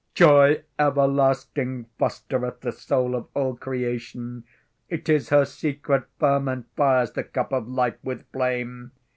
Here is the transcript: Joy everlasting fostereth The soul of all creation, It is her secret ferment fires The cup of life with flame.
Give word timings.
Joy 0.15 0.63
everlasting 0.79 1.85
fostereth 1.99 2.61
The 2.61 2.71
soul 2.71 3.13
of 3.13 3.27
all 3.35 3.55
creation, 3.55 4.45
It 4.89 5.07
is 5.09 5.29
her 5.29 5.45
secret 5.45 6.05
ferment 6.17 6.65
fires 6.75 7.11
The 7.11 7.23
cup 7.23 7.53
of 7.53 7.67
life 7.67 7.97
with 8.03 8.25
flame. 8.31 8.93